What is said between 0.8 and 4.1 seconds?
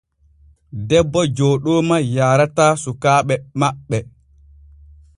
Debbo Jooɗooma yaarataa sukaaɓe maɓɓe.